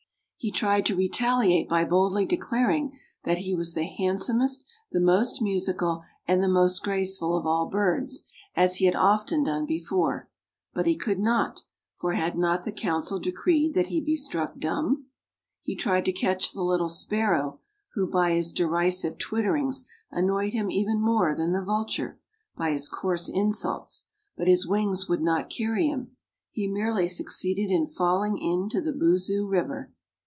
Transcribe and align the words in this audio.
He 0.43 0.49
tried 0.49 0.87
to 0.87 0.95
retaliate 0.95 1.69
by 1.69 1.85
boldly 1.85 2.25
declaring 2.25 2.97
that 3.25 3.37
he 3.37 3.53
was 3.53 3.75
the 3.75 3.85
handsomest, 3.85 4.65
the 4.91 4.99
most 4.99 5.39
musical 5.39 6.01
and 6.27 6.41
the 6.41 6.47
most 6.47 6.79
graceful 6.83 7.37
of 7.37 7.45
all 7.45 7.67
birds, 7.69 8.27
as 8.55 8.77
he 8.77 8.85
had 8.85 8.95
often 8.95 9.43
done 9.43 9.67
before, 9.67 10.31
but 10.73 10.87
he 10.87 10.97
could 10.97 11.19
not, 11.19 11.61
for 11.95 12.13
had 12.13 12.35
not 12.39 12.63
the 12.65 12.71
council 12.71 13.19
decreed 13.19 13.75
that 13.75 13.89
he 13.89 14.01
be 14.01 14.15
"struck 14.15 14.57
dumb?" 14.57 15.05
He 15.61 15.75
tried 15.75 16.05
to 16.05 16.11
catch 16.11 16.53
the 16.53 16.63
little 16.63 16.89
sparrow, 16.89 17.59
who, 17.93 18.07
by 18.09 18.31
his 18.31 18.51
derisive 18.51 19.19
twitterings, 19.19 19.83
annoyed 20.09 20.53
him 20.53 20.71
even 20.71 20.99
more 20.99 21.35
than 21.35 21.51
the 21.51 21.61
vulture, 21.63 22.19
by 22.57 22.71
his 22.71 22.89
coarse 22.89 23.29
insults, 23.29 24.05
but 24.35 24.47
his 24.47 24.65
wings 24.67 25.07
would 25.07 25.21
not 25.21 25.51
carry 25.51 25.85
him. 25.85 26.17
He 26.49 26.67
merely 26.67 27.07
succeeded 27.07 27.69
in 27.69 27.85
falling 27.85 28.39
into 28.39 28.81
the 28.81 28.91
Boozoo 28.91 29.47
river. 29.47 29.93